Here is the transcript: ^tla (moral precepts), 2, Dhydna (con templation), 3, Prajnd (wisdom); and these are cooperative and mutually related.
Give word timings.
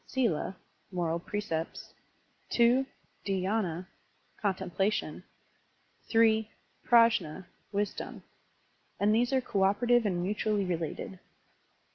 ^tla 0.09 0.55
(moral 0.91 1.19
precepts), 1.19 1.93
2, 2.53 2.83
Dhydna 3.23 3.85
(con 4.41 4.55
templation), 4.55 5.21
3, 6.09 6.49
Prajnd 6.87 7.45
(wisdom); 7.71 8.23
and 8.99 9.13
these 9.13 9.31
are 9.31 9.41
cooperative 9.41 10.07
and 10.07 10.23
mutually 10.23 10.65
related. 10.65 11.19